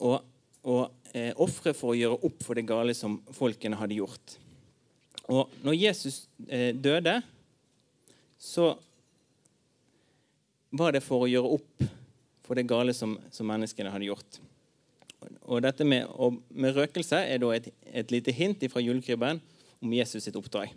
Og, 0.00 0.20
og 0.68 1.16
eh, 1.16 1.32
ofre 1.40 1.72
for 1.76 1.94
å 1.94 1.98
gjøre 1.98 2.20
opp 2.28 2.44
for 2.44 2.58
det 2.58 2.68
gale 2.68 2.94
som 2.96 3.18
folkene 3.36 3.80
hadde 3.80 3.98
gjort. 3.98 4.36
Og 5.28 5.50
når 5.62 5.76
Jesus 5.76 6.22
eh, 6.48 6.74
døde, 6.74 7.20
så 8.38 8.72
var 10.70 10.94
det 10.94 11.02
for 11.04 11.26
å 11.26 11.30
gjøre 11.30 11.56
opp 11.58 11.84
for 12.46 12.58
det 12.58 12.66
gale 12.70 12.94
som, 12.96 13.18
som 13.30 13.46
menneskene 13.46 13.92
hadde 13.92 14.08
gjort. 14.08 14.40
Og 15.44 15.60
dette 15.62 15.84
med, 15.84 16.06
og 16.16 16.40
med 16.48 16.74
røkelse 16.74 17.18
er 17.28 17.42
da 17.42 17.50
et, 17.54 17.68
et 17.84 18.14
lite 18.14 18.32
hint 18.34 18.64
fra 18.72 18.82
julekrybben 18.82 19.42
om 19.80 19.92
Jesus 19.94 20.24
sitt 20.24 20.38
oppdrag. 20.38 20.72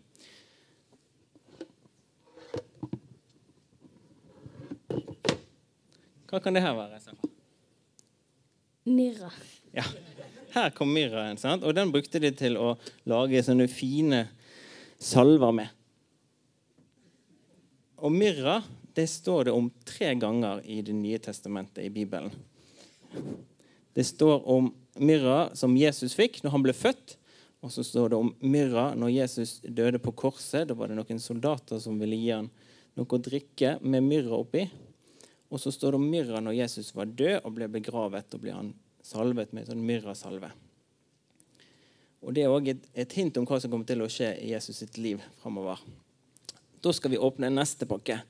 Hva 6.34 6.42
kan 6.42 6.56
det 6.56 6.64
her 6.66 6.74
være? 6.74 6.98
Mirra. 8.90 9.30
Ja. 9.74 9.86
Her 10.54 10.70
kom 10.76 10.92
myrraen, 10.94 11.40
sant? 11.42 11.64
og 11.66 11.74
den 11.74 11.92
brukte 11.94 12.22
de 12.22 12.30
til 12.38 12.60
å 12.62 12.76
lage 13.10 13.42
sånne 13.42 13.66
fine 13.72 14.28
salver 15.02 15.56
med. 15.56 15.72
Og 18.04 18.14
myrra 18.14 18.60
det 18.94 19.08
står 19.10 19.48
det 19.48 19.56
om 19.56 19.72
tre 19.88 20.12
ganger 20.14 20.62
i 20.70 20.82
Det 20.86 20.94
nye 20.94 21.18
testamentet 21.18 21.82
i 21.86 21.90
Bibelen. 21.90 22.32
Det 23.94 24.04
står 24.06 24.46
om 24.50 24.70
myrra 25.02 25.56
som 25.58 25.78
Jesus 25.78 26.14
fikk 26.14 26.44
når 26.44 26.52
han 26.54 26.66
ble 26.66 26.78
født, 26.78 27.18
Og 27.64 27.72
så 27.72 27.80
står 27.84 28.10
det 28.12 28.18
om 28.20 28.34
myrra 28.44 28.90
når 28.92 29.10
Jesus 29.10 29.62
døde 29.64 30.00
på 30.04 30.12
korset. 30.12 30.68
Da 30.68 30.76
var 30.76 30.90
det 30.92 30.98
noen 30.98 31.20
soldater 31.24 31.80
som 31.80 31.96
ville 31.96 32.18
gi 32.20 32.34
han 32.34 32.50
noe 33.00 33.08
å 33.08 33.20
drikke 33.24 33.78
med 33.80 34.04
myrra 34.04 34.36
oppi. 34.36 34.66
Og 35.48 35.62
så 35.64 35.72
står 35.72 35.96
det 35.96 36.02
om 36.02 36.10
myrra 36.12 36.42
når 36.44 36.58
Jesus 36.58 36.92
var 36.92 37.08
død 37.08 37.38
og 37.40 37.54
ble 37.56 37.70
begravet. 37.72 38.36
og 38.36 38.42
ble 38.44 38.52
han 38.52 38.74
salvet 39.04 39.52
med 39.54 39.68
sånn 39.68 39.84
myrrasalve. 39.84 40.52
Og 42.24 42.32
Det 42.34 42.46
er 42.46 42.54
òg 42.54 42.70
et, 42.72 42.86
et 42.96 43.16
hint 43.20 43.36
om 43.38 43.46
hva 43.48 43.60
som 43.60 43.72
kommer 43.72 43.88
til 43.88 44.02
å 44.04 44.12
skje 44.12 44.32
i 44.40 44.54
Jesus 44.54 44.80
sitt 44.80 44.98
liv 44.98 45.22
framover. 45.42 45.82
Da 46.84 46.94
skal 46.96 47.12
vi 47.12 47.20
åpne 47.20 47.52
neste 47.52 47.88
pakke. 47.88 48.22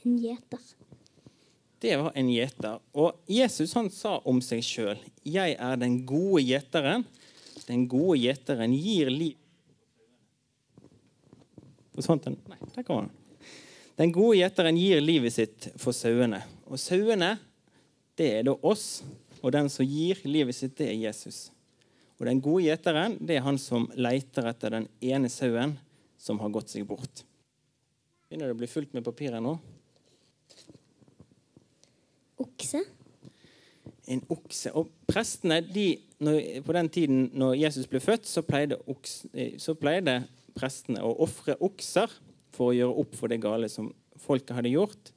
En 0.00 0.16
gjeter. 0.16 0.60
Det 1.80 1.96
var 1.96 2.12
en 2.16 2.28
gjeter. 2.32 2.80
Og 2.96 3.20
Jesus 3.28 3.72
han 3.76 3.88
sa 3.92 4.18
om 4.28 4.40
seg 4.44 4.64
sjøl, 4.64 4.98
'Jeg 5.24 5.56
er 5.56 5.76
den 5.76 6.04
gode 6.06 6.44
gjeteren'. 6.44 7.04
Den 7.66 7.86
gode 7.88 8.18
gjeteren 8.18 8.72
gir 8.72 9.10
liv 9.10 9.36
Forsvant 12.00 12.24
den? 12.24 12.38
Nei, 12.48 12.56
der 12.74 12.86
kommer 12.86 13.08
den. 13.08 13.16
Den 14.00 14.12
gode 14.16 14.38
gjeteren 14.38 14.78
gir 14.80 15.02
livet 15.04 15.34
sitt 15.34 15.66
for 15.76 15.92
sauene. 15.92 16.40
Og 16.64 16.80
sauene, 16.80 17.34
det 18.16 18.30
er 18.38 18.46
da 18.48 18.54
oss. 18.64 19.02
Og 19.42 19.52
den 19.52 19.68
som 19.72 19.84
gir 19.84 20.22
livet 20.24 20.56
sitt, 20.56 20.78
det 20.78 20.88
er 20.88 20.96
Jesus. 21.02 21.50
Og 22.16 22.24
den 22.28 22.40
gode 22.40 22.64
gjeteren, 22.64 23.18
det 23.20 23.36
er 23.36 23.44
han 23.44 23.60
som 23.60 23.84
leiter 23.96 24.48
etter 24.48 24.72
den 24.72 24.88
ene 25.04 25.28
sauen 25.32 25.76
som 26.20 26.40
har 26.40 26.52
gått 26.52 26.72
seg 26.72 26.88
bort. 26.88 27.26
Begynner 28.28 28.48
det 28.48 28.56
å 28.56 28.60
bli 28.62 28.70
fullt 28.72 28.96
med 28.96 29.04
papir 29.04 29.36
her 29.36 29.44
nå? 29.44 29.58
Okse. 32.40 32.80
en 34.10 34.24
okse. 34.32 34.72
Og 34.74 34.88
prestene, 35.06 35.60
de, 35.60 36.00
når, 36.24 36.62
På 36.64 36.72
den 36.72 36.88
tiden 36.88 37.30
når 37.36 37.54
Jesus 37.60 37.86
ble 37.86 38.00
født, 38.00 38.26
så 38.26 38.42
pleide, 38.42 38.80
oks, 38.88 39.26
eh, 39.34 39.58
så 39.60 39.76
pleide 39.78 40.22
prestene 40.56 41.02
å 41.04 41.14
ofre 41.24 41.56
okser 41.60 42.12
for 42.54 42.70
å 42.70 42.76
gjøre 42.76 43.02
opp 43.02 43.16
for 43.18 43.32
det 43.32 43.40
gale 43.42 43.68
som 43.72 43.90
folket 44.20 44.56
hadde 44.56 44.74
gjort. 44.74 45.12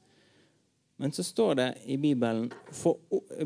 Men 0.96 1.12
så 1.12 1.24
står 1.26 1.54
det 1.58 1.68
i 1.90 1.96
Bibelen 1.98 2.52
for 2.72 3.00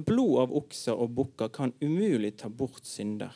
blod 0.04 0.42
av 0.44 0.56
okser 0.60 0.96
og 0.96 1.14
bukker 1.16 1.52
kan 1.52 1.72
umulig 1.80 2.34
ta 2.40 2.50
bort 2.52 2.84
synder. 2.86 3.32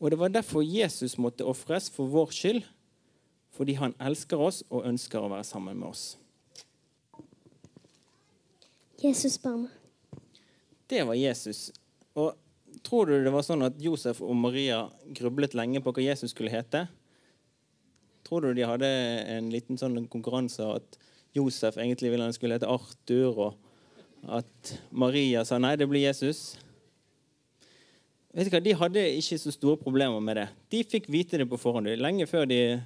Og 0.00 0.10
Det 0.10 0.18
var 0.18 0.28
derfor 0.28 0.64
Jesus 0.64 1.18
måtte 1.18 1.44
ofres 1.44 1.90
for 1.90 2.10
vår 2.10 2.32
skyld, 2.32 2.64
fordi 3.54 3.76
han 3.78 3.94
elsker 4.00 4.40
oss 4.40 4.62
og 4.68 4.86
ønsker 4.88 5.20
å 5.22 5.30
være 5.30 5.46
sammen 5.46 5.78
med 5.78 5.88
oss. 5.88 6.16
Jesus 8.98 9.36
Jesusbarnet. 9.36 9.70
Det 10.88 11.04
var 11.06 11.14
Jesus. 11.14 11.70
Og 12.14 12.34
Tror 12.82 13.06
du 13.06 13.14
det 13.22 13.30
var 13.32 13.44
sånn 13.46 13.62
at 13.64 13.78
Josef 13.80 14.20
og 14.24 14.34
Maria 14.36 14.88
grublet 15.16 15.54
lenge 15.54 15.80
på 15.84 15.92
hva 15.94 16.02
Jesus 16.02 16.34
skulle 16.34 16.52
hete? 16.52 16.86
Tror 18.24 18.44
du 18.44 18.54
de 18.56 18.66
hadde 18.66 18.88
en 19.34 19.50
liten 19.52 19.78
sånn 19.80 20.06
konkurranse 20.12 20.64
at 20.78 20.98
Josef 21.36 21.76
egentlig 21.76 22.12
ville 22.12 22.24
han 22.24 22.34
skulle 22.36 22.56
hete 22.56 22.70
Arthur, 22.70 23.40
og 23.48 24.30
at 24.38 24.76
Maria 24.94 25.42
sa 25.44 25.58
nei, 25.60 25.74
det 25.76 25.88
blir 25.90 26.06
Jesus? 26.06 26.54
Vet 28.34 28.48
du 28.48 28.54
hva, 28.54 28.62
De 28.64 28.74
hadde 28.78 29.02
ikke 29.18 29.38
så 29.38 29.52
store 29.54 29.78
problemer 29.78 30.22
med 30.24 30.40
det. 30.40 30.46
De 30.72 30.82
fikk 30.88 31.10
vite 31.12 31.38
det 31.38 31.46
på 31.50 31.60
forhånd. 31.60 31.90
lenge 32.00 32.26
før 32.26 32.48
de, 32.50 32.80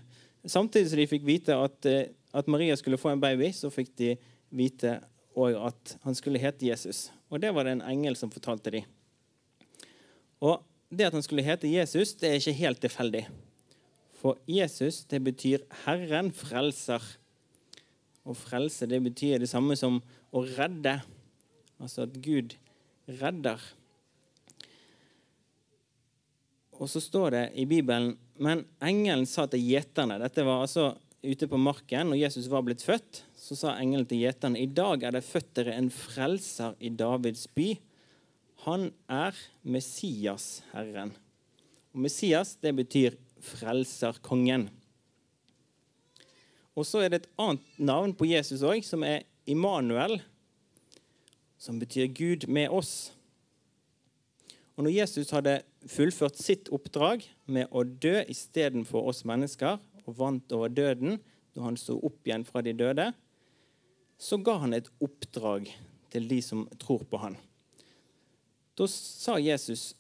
Samtidig 0.47 0.91
som 0.91 0.99
de 1.01 1.07
fikk 1.11 1.25
vite 1.27 1.55
at, 1.57 1.87
eh, 1.87 2.11
at 2.33 2.49
Maria 2.49 2.77
skulle 2.77 2.99
få 2.99 3.11
en 3.11 3.21
baby, 3.21 3.51
så 3.53 3.71
fikk 3.71 3.97
de 3.97 4.17
vite 4.51 5.01
òg 5.37 5.57
at 5.69 5.97
han 6.05 6.15
skulle 6.15 6.39
hete 6.39 6.67
Jesus. 6.67 7.11
Og 7.31 7.41
det 7.41 7.53
var 7.55 7.65
det 7.65 7.77
en 7.77 7.83
engel 7.83 8.17
som 8.17 8.31
fortalte 8.31 8.71
dem. 8.71 8.85
Og 10.41 10.63
det 10.91 11.09
at 11.09 11.13
han 11.13 11.23
skulle 11.23 11.45
hete 11.45 11.69
Jesus, 11.69 12.15
det 12.15 12.29
er 12.29 12.41
ikke 12.41 12.53
helt 12.53 12.81
tilfeldig. 12.81 13.27
For 14.19 14.39
Jesus, 14.51 15.05
det 15.07 15.21
betyr 15.23 15.63
Herren 15.85 16.33
frelser. 16.35 17.03
Og 18.27 18.37
frelse, 18.37 18.89
det 18.91 19.01
betyr 19.05 19.39
det 19.41 19.51
samme 19.51 19.77
som 19.79 20.01
å 20.35 20.43
redde. 20.45 20.99
Altså 21.79 22.05
at 22.09 22.17
Gud 22.25 22.57
redder. 23.07 23.63
Og 26.79 26.91
så 26.91 27.03
står 27.03 27.35
det 27.35 27.45
i 27.59 27.65
Bibelen 27.67 28.13
Men 28.39 28.61
engelen 28.85 29.25
sa 29.27 29.49
til 29.51 29.65
gjeterne 29.67 30.15
Dette 30.23 30.45
var 30.47 30.61
altså 30.63 30.93
ute 31.27 31.49
på 31.51 31.59
marken 31.59 32.13
når 32.13 32.21
Jesus 32.21 32.47
var 32.51 32.63
blitt 32.67 32.85
født. 32.87 33.23
Så 33.35 33.57
sa 33.59 33.75
engelen 33.79 34.07
til 34.07 34.23
gjeterne 34.23 34.61
I 34.61 34.69
dag 34.71 35.03
er 35.03 35.17
det 35.17 35.27
født 35.27 35.55
dere 35.59 35.79
en 35.79 35.91
frelser 35.95 36.77
i 36.79 36.93
Davids 36.95 37.49
by. 37.55 37.73
Han 38.67 38.91
er 39.11 39.39
Messias, 39.63 40.61
Herren. 40.75 41.15
Og 41.95 42.03
Messias, 42.05 42.57
det 42.63 42.75
betyr 42.79 43.17
frelserkongen. 43.45 44.69
Og 46.79 46.87
så 46.87 47.03
er 47.03 47.11
det 47.11 47.23
et 47.23 47.31
annet 47.43 47.79
navn 47.83 48.15
på 48.15 48.29
Jesus 48.29 48.63
òg, 48.67 48.85
som 48.87 49.03
er 49.07 49.27
Immanuel, 49.51 50.21
som 51.59 51.81
betyr 51.81 52.11
Gud 52.15 52.47
med 52.47 52.71
oss. 52.71 53.11
Og 54.79 54.87
når 54.87 54.95
Jesus 54.95 55.33
hadde 55.35 55.57
fullført 55.91 56.39
sitt 56.39 56.71
oppdrag 56.75 57.25
med 57.51 57.67
å 57.75 57.83
dø 57.83 58.21
istedenfor 58.31 59.11
oss 59.11 59.25
mennesker, 59.27 59.81
og 60.07 60.17
vant 60.17 60.55
over 60.55 60.71
døden 60.73 61.19
da 61.53 61.67
han 61.67 61.77
sto 61.77 61.99
opp 62.07 62.23
igjen 62.29 62.47
fra 62.47 62.63
de 62.63 62.73
døde, 62.79 63.11
så 64.19 64.39
ga 64.39 64.57
han 64.63 64.77
et 64.77 64.89
oppdrag 65.03 65.69
til 66.13 66.29
de 66.31 66.39
som 66.43 66.65
tror 66.81 67.03
på 67.11 67.21
han. 67.21 67.37
Da 68.79 68.87
sa 68.91 69.37
Jesus 69.43 69.93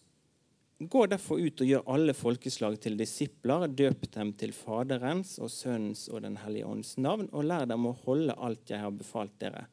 Gå 0.79 1.01
derfor 1.11 1.41
ut 1.43 1.59
og 1.59 1.67
gjør 1.67 1.89
alle 1.91 2.15
folkeslag 2.15 2.77
til 2.79 2.95
disipler, 2.99 3.67
døp 3.67 4.05
dem 4.15 4.31
til 4.39 4.53
Faderens 4.55 5.33
og 5.43 5.51
Sønnens 5.51 6.05
og 6.07 6.23
Den 6.23 6.37
hellige 6.39 6.69
ånds 6.71 6.93
navn, 7.03 7.27
og 7.33 7.49
lær 7.51 7.67
dem 7.67 7.89
å 7.91 7.97
holde 8.05 8.37
alt 8.39 8.71
jeg 8.71 8.79
har 8.85 8.95
befalt 8.95 9.35
dere. 9.43 9.65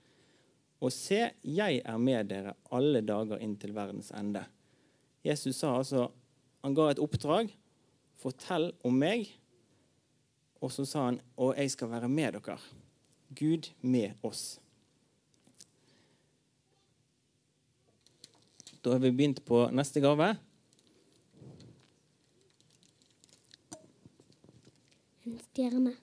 Og 0.81 0.89
se, 0.93 1.27
jeg 1.45 1.83
er 1.85 2.01
med 2.01 2.31
dere 2.33 2.55
alle 2.73 3.03
dager 3.05 3.37
inn 3.37 3.53
til 3.61 3.75
verdens 3.77 4.09
ende. 4.17 4.47
Jesus 5.25 5.61
sa 5.61 5.75
altså, 5.77 6.07
han 6.65 6.73
ga 6.73 6.89
et 6.89 7.01
oppdrag. 7.01 7.53
Fortell 8.17 8.71
om 8.85 8.97
meg. 8.97 9.29
Og 10.57 10.73
så 10.73 10.87
sa 10.89 11.07
han, 11.11 11.21
og 11.37 11.53
jeg 11.53 11.69
skal 11.75 11.91
være 11.93 12.09
med 12.09 12.39
dere. 12.39 12.57
Gud 13.37 13.69
med 13.85 14.17
oss. 14.25 14.57
Da 18.81 18.93
har 18.93 19.01
vi 19.01 19.13
begynt 19.13 19.45
på 19.45 19.63
neste 19.73 20.01
gave. 20.01 20.33
En 25.25 25.39
stjerne. 25.55 25.95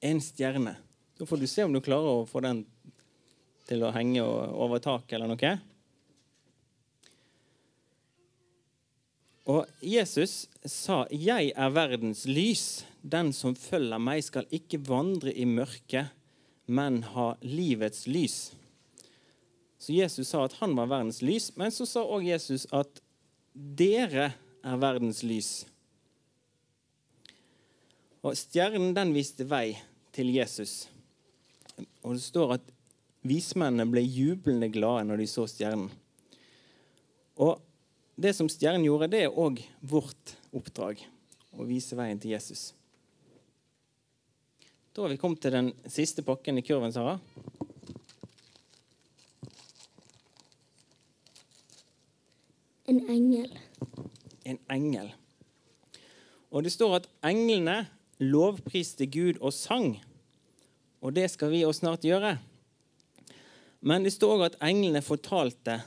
En 0.00 0.20
stjerne. 0.20 0.74
Da 1.18 1.26
får 1.26 1.36
du 1.36 1.46
se 1.46 1.62
om 1.64 1.72
du 1.72 1.80
klarer 1.82 2.18
å 2.18 2.26
få 2.26 2.42
den 2.42 2.64
til 3.68 3.84
å 3.86 3.92
henge 3.94 4.24
over 4.24 4.82
taket 4.82 5.18
eller 5.18 5.30
noe. 5.30 5.52
Og 9.48 9.66
Jesus 9.80 10.48
sa, 10.64 11.06
'Jeg 11.10 11.52
er 11.56 11.70
verdens 11.70 12.26
lys. 12.26 12.84
Den 13.02 13.32
som 13.32 13.54
følger 13.54 13.98
meg, 13.98 14.24
skal 14.24 14.44
ikke 14.50 14.82
vandre 14.82 15.32
i 15.32 15.44
mørket, 15.44 16.10
men 16.66 17.02
ha 17.02 17.36
livets 17.42 18.06
lys.' 18.06 18.52
Så 19.78 19.92
Jesus 19.94 20.28
sa 20.28 20.44
at 20.44 20.58
han 20.58 20.74
var 20.74 20.86
verdens 20.86 21.22
lys, 21.22 21.56
men 21.56 21.70
så 21.70 21.86
sa 21.86 22.02
òg 22.02 22.26
Jesus 22.26 22.66
at 22.72 23.00
dere 23.54 24.34
er 24.64 24.76
verdens 24.76 25.22
lys. 25.22 25.66
Og 28.26 28.34
Stjernen 28.34 28.94
den 28.96 29.12
viste 29.14 29.46
vei 29.46 29.76
til 30.14 30.32
Jesus. 30.34 30.88
Og 32.02 32.16
det 32.16 32.24
står 32.24 32.56
at 32.56 32.72
vismennene 33.28 33.86
ble 33.90 34.02
jublende 34.02 34.70
glade 34.72 35.06
når 35.06 35.22
de 35.22 35.28
så 35.30 35.46
stjernen. 35.50 35.90
Og 37.38 37.60
det 38.18 38.32
som 38.34 38.50
stjernen 38.50 38.86
gjorde, 38.86 39.10
det 39.12 39.22
er 39.26 39.38
òg 39.38 39.60
vårt 39.86 40.34
oppdrag. 40.50 41.04
Å 41.54 41.66
vise 41.66 41.96
veien 41.98 42.18
til 42.18 42.34
Jesus. 42.34 42.72
Da 44.92 45.04
har 45.04 45.12
vi 45.12 45.20
kommet 45.20 45.38
til 45.44 45.54
den 45.54 45.70
siste 45.86 46.24
pakken 46.26 46.58
i 46.58 46.64
kurven, 46.66 46.90
Sara. 46.90 47.20
En 52.90 52.98
engel. 53.06 53.54
En 54.42 54.58
engel. 54.74 55.12
Og 56.50 56.64
det 56.66 56.72
står 56.74 56.96
at 56.98 57.08
englene 57.28 57.84
lovpriste 58.18 59.06
Gud 59.06 59.38
og 59.40 59.52
sang. 59.54 59.96
Og 61.00 61.14
det 61.14 61.28
skal 61.30 61.52
vi 61.52 61.64
også 61.64 61.84
snart 61.84 62.06
gjøre. 62.06 62.36
Men 63.80 64.02
det 64.02 64.12
står 64.16 64.48
at 64.48 64.58
englene 64.64 65.02
fortalte 65.06 65.78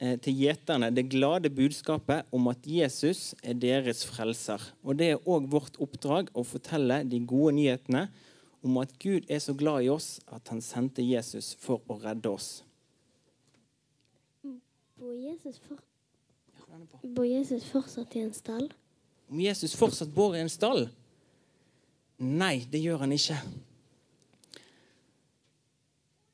eh, 0.00 0.16
til 0.24 0.38
gjeterne 0.40 0.88
det 0.94 1.10
glade 1.12 1.52
budskapet 1.52 2.24
om 2.32 2.48
at 2.48 2.64
Jesus 2.64 3.34
er 3.42 3.58
deres 3.60 4.04
frelser. 4.08 4.62
Og 4.82 4.96
det 4.98 5.10
er 5.12 5.28
òg 5.28 5.50
vårt 5.52 5.76
oppdrag 5.76 6.32
å 6.32 6.46
fortelle 6.48 7.02
de 7.04 7.20
gode 7.20 7.58
nyhetene 7.58 8.06
om 8.64 8.78
at 8.80 8.94
Gud 9.02 9.28
er 9.28 9.42
så 9.44 9.52
glad 9.52 9.84
i 9.84 9.90
oss 9.92 10.16
at 10.32 10.48
han 10.48 10.64
sendte 10.64 11.04
Jesus 11.04 11.52
for 11.60 11.84
å 11.84 11.98
redde 12.00 12.32
oss. 12.32 12.62
Bor 14.96 15.12
Jesus, 15.12 15.58
for, 15.60 15.76
bor 17.12 17.26
Jesus 17.28 17.66
fortsatt 17.68 18.14
i 18.16 18.24
en 18.24 18.32
stall? 18.32 18.70
Om 19.28 19.40
Jesus 19.42 19.74
fortsatt 19.76 20.12
bor 20.14 20.32
i 20.32 20.40
en 20.40 20.52
stall? 20.52 20.86
Nei, 22.22 22.64
det 22.70 22.82
gjør 22.82 23.02
han 23.02 23.14
ikke. 23.14 23.38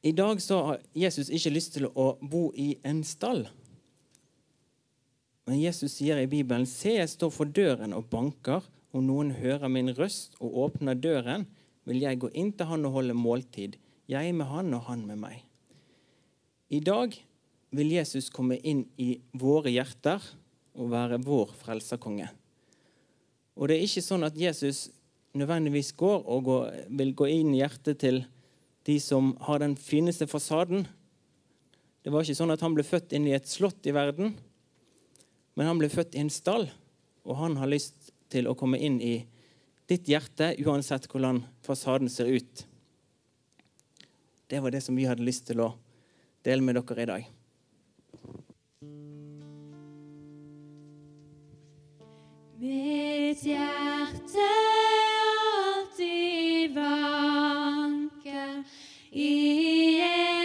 I 0.02 0.12
dag 0.16 0.40
så 0.40 0.58
har 0.64 0.82
Jesus 0.96 1.28
ikke 1.32 1.52
lyst 1.52 1.74
til 1.76 1.88
å 1.88 2.14
bo 2.20 2.50
i 2.56 2.72
en 2.88 3.02
stall. 3.04 3.46
Men 5.48 5.60
Jesus 5.60 5.96
sier 5.98 6.20
i 6.20 6.28
Bibelen, 6.30 6.66
se, 6.68 6.94
jeg 6.96 7.10
står 7.10 7.32
for 7.34 7.48
døren 7.48 7.96
og 7.96 8.08
banker. 8.12 8.64
Om 8.90 9.04
noen 9.06 9.32
hører 9.38 9.70
min 9.70 9.92
røst 9.94 10.34
og 10.42 10.56
åpner 10.64 10.98
døren, 10.98 11.44
vil 11.86 12.00
jeg 12.02 12.18
gå 12.22 12.30
inn 12.38 12.52
til 12.56 12.68
han 12.70 12.86
og 12.88 12.96
holde 12.98 13.16
måltid. 13.16 13.76
Jeg 14.10 14.34
med 14.34 14.48
han 14.50 14.74
og 14.74 14.88
han 14.88 15.04
med 15.06 15.20
meg. 15.22 15.44
I 16.70 16.80
dag 16.82 17.14
vil 17.74 17.92
Jesus 17.92 18.30
komme 18.34 18.58
inn 18.66 18.84
i 18.98 19.12
våre 19.38 19.70
hjerter 19.70 20.22
og 20.74 20.90
være 20.92 21.20
vår 21.22 21.54
frelserkonge. 21.60 22.28
Og 23.58 23.68
det 23.68 23.76
er 23.76 23.86
ikke 23.86 24.04
sånn 24.06 24.26
at 24.26 24.38
Jesus 24.38 24.88
nødvendigvis 25.36 25.92
går 25.98 26.24
og 26.26 26.44
går, 26.44 26.78
vil 26.98 27.14
gå 27.14 27.28
inn 27.30 27.54
i 27.54 27.60
hjertet 27.62 28.00
til 28.02 28.22
de 28.88 28.96
som 29.02 29.34
har 29.46 29.60
den 29.62 29.76
fineste 29.78 30.26
fasaden. 30.30 30.86
Det 32.02 32.12
var 32.12 32.24
ikke 32.24 32.38
sånn 32.38 32.54
at 32.54 32.62
han 32.64 32.74
ble 32.76 32.86
født 32.86 33.12
inn 33.16 33.28
i 33.28 33.36
et 33.36 33.48
slott 33.48 33.86
i 33.86 33.94
verden, 33.94 34.34
men 35.54 35.68
han 35.68 35.80
ble 35.80 35.90
født 35.92 36.16
i 36.16 36.22
en 36.22 36.32
stall, 36.32 36.70
og 37.26 37.36
han 37.36 37.58
har 37.60 37.70
lyst 37.70 38.10
til 38.32 38.48
å 38.48 38.56
komme 38.58 38.80
inn 38.80 39.00
i 39.04 39.18
ditt 39.90 40.08
hjerte, 40.08 40.54
uansett 40.64 41.08
hvordan 41.10 41.42
fasaden 41.66 42.10
ser 42.10 42.30
ut. 42.30 42.64
Det 44.50 44.62
var 44.62 44.72
det 44.74 44.82
som 44.82 44.96
vi 44.96 45.06
hadde 45.06 45.26
lyst 45.26 45.46
til 45.50 45.62
å 45.62 45.74
dele 46.46 46.64
med 46.64 46.78
dere 46.78 47.04
i 47.04 47.10
dag. 47.10 47.28
Mitt 52.60 53.44
hjerte 53.46 54.89
i 56.00 56.68
vanken 56.74 58.64
I 59.12 60.00
en 60.00 60.39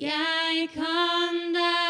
Yeah, 0.00 0.12
I 0.16 0.66
come 0.74 1.52
down. 1.52 1.89